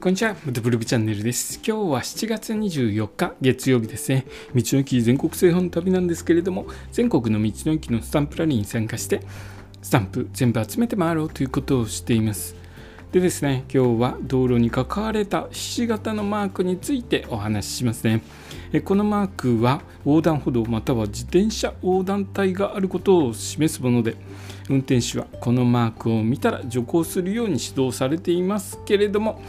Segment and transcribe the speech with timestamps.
[0.00, 1.56] こんにちは、ムトブログチャンネルです。
[1.56, 4.24] 今日は7月24日、月曜日ですね。
[4.54, 9.20] 道の駅全国制覇の旅なんですけれども、全国の道の駅のスタンプラリーに参加して、
[9.82, 12.56] スタンプ全部集めて回ろうということをしています。
[13.12, 18.22] でですね、今日は道路に書かれたひし形のマークについてお話ししますね。
[18.72, 24.16] えこのマークは横断歩道または自転車横断帯があることを示すもので、
[24.70, 29.42] 運転手はこのマークを見たら徐行するように指導されていますけれども、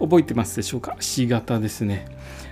[0.00, 0.96] 覚えてますでしょうか？
[1.00, 2.06] ひし形ですね。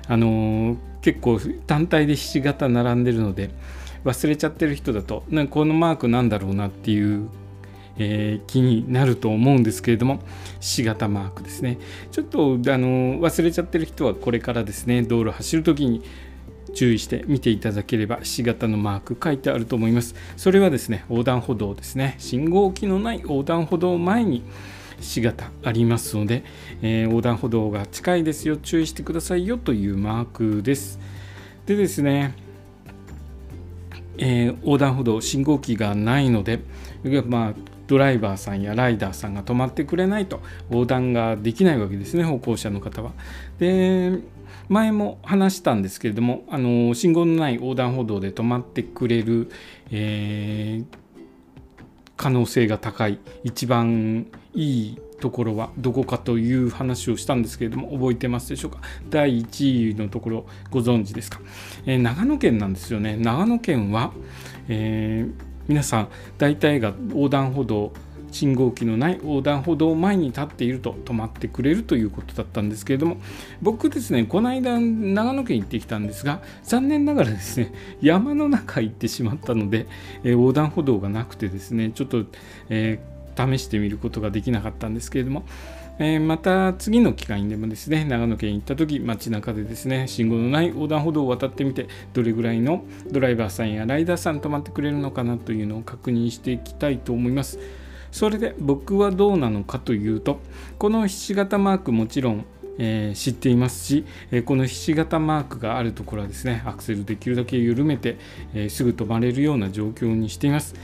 [0.08, 3.50] あのー結構単体でひし形並んでるので
[4.04, 7.28] 忘れちゃってる人だとなんこのマークなんだろうなっていう、
[7.98, 10.20] えー気になると思うんですけれども
[10.60, 11.78] ひし形マークですね。
[12.12, 16.02] ちょっと、あの忘れちゃってる人はこれからですね道路走る時に
[16.72, 20.14] 注意して見ていただければひし形のマーク書いてあると思います。
[20.36, 24.44] それはですね横断歩道ですね信号機のない横断歩道前に
[25.02, 26.44] ひし形ありますので、
[26.80, 30.98] えー横断歩道が近いですよ注意してくださいよというマークです。
[31.66, 32.34] でですね、
[34.18, 36.60] えー横断歩道信号機がないので、
[37.26, 37.54] まあ、
[37.86, 43.12] ドライバーさんやライダーさんが止まってくれないと横断ができないわけですね歩行者の方は。
[43.58, 44.18] で
[44.68, 49.50] 前も話したんですけれどもあの信号のない横断歩道で止まってくれる、
[49.90, 51.02] えー
[52.14, 58.80] 可能性が高い一番いいところはどこかという話をしたんですけれども覚えてますでしょうか？
[59.08, 61.40] 第1位のところご存知ですか、
[61.86, 63.16] えー長野県なんですよね。
[63.16, 64.12] 長野県は、
[64.68, 66.08] えー皆さん
[66.38, 67.92] 大体が横断歩道
[68.32, 73.18] 信号機のない横断歩道前に立っていると止まってくれるということだったんですけれども
[73.60, 79.86] 僕ですねこの間長野県行ってきたんですが残念ながらですね 山の中行ってしまったので、
[80.24, 82.24] えー横断歩道がなくてですねちょっと、
[82.68, 85.44] えー試してみることができなかったんですけれども、
[85.98, 97.58] えーまた次の機会にでもですね長野県行った時街中でですね信号のない横断歩道を渡ってみてどれぐらいのドライバーさんやライダーさん止まってくれるのかなというのを確認していきたいと思います。
[98.10, 100.38] それで僕はどうなのかというと
[100.78, 102.44] このひし形マークもちろん、
[102.78, 108.18] えー知っていますし、えーこのひし形マークがあるところはですねアクセルできるだけ緩めて、
[108.54, 110.74] えーすぐ止まれるような状況にしています。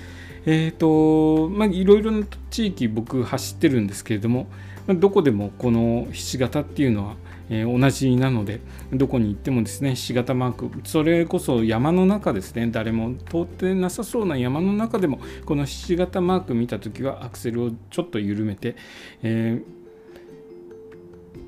[0.47, 4.47] えーとまあ、いろいろな地域僕走ってるんですけれども
[4.89, 7.17] どこでもこのひし形っていうのは、
[7.51, 8.61] えー同じなので
[8.93, 18.77] どこに行ってもですねひし形マークそれこそ山の中ですね誰も通ってなさそうな山の中でもこのひし形マーク見た時はアクセルをちょっと緩めて、
[19.23, 19.79] えー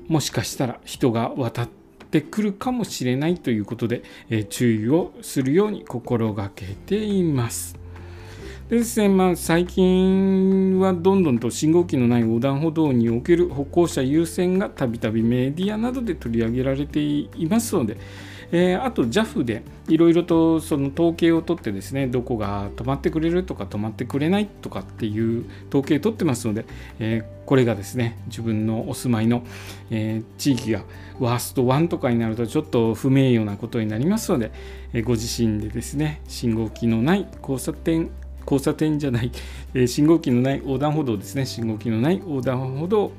[0.07, 1.69] もしかしたら人が渡っ
[2.09, 7.80] てくるかもしれないということで、えー注意をするように心がけています。
[8.71, 17.97] ですねまあ、最近はどんどんと信号機のない横断歩道における歩行者優先がたびたびメディアなどで取り上げられていますので、
[18.53, 26.65] えーあと JAF でいろいろとその統計を取ってですねどこが止まってくれるとか止まってくれないとかっていう統計取ってますので、
[26.99, 29.43] えーこれがですね自分のお住まいの、
[29.89, 30.83] えー地域が
[31.19, 34.53] ワースト1とかになるとちょっと不名誉なことになりますので、
[34.93, 38.09] えご自身でですね信号機のない交差点
[38.41, 39.31] 交差点じゃない、
[39.73, 43.11] え信号機のない横断歩道ですね信号機のない横断歩道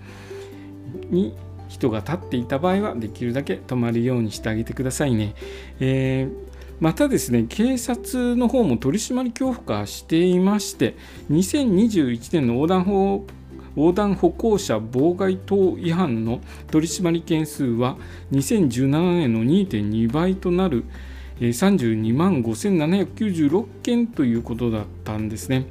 [1.10, 1.34] に
[1.68, 5.34] 人が立っていた場合はできるだけ止まるようにしてあげてくださいね。
[5.80, 6.52] えー
[6.82, 10.96] またですね警察の方も取り締まり強化していまして
[11.30, 13.24] 2021年の横断歩
[13.76, 16.40] 横断歩行者妨害等違反の
[16.72, 17.96] 取り締まり件数は
[18.32, 20.84] 2017年の2.2倍となる
[21.40, 25.66] 32万5796件ということだったんですね。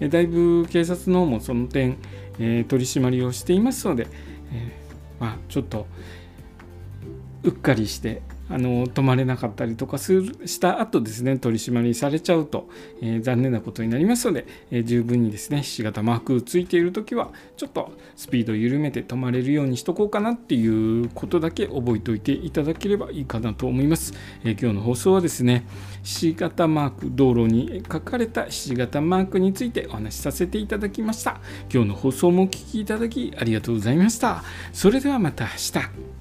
[0.00, 1.96] だいぶ警察の方もその点、
[2.38, 4.08] えー取り締まりをしていますので、
[4.52, 5.86] えーまあ、ちょっと
[7.42, 12.68] うっかりしてあの止まれなかったりとかするした後ですね取り締まりされちゃうと、
[13.02, 24.14] えー残念なことになりますので、えー十分にですねひし形マークついている時はちょっとスピードを緩めて止まれるようにしとこうかなっていうことだけ覚えておいていただければいいかなと思います、
[24.44, 25.66] えー今日の放送はですね
[26.02, 31.40] ひし形マーク道路に書かれたひし形マークについてお話しさせていただきました。
[31.72, 34.44] 今日の放送もお聞きいただきありがとうございました。
[34.72, 35.50] それではまた明
[35.80, 36.15] 日。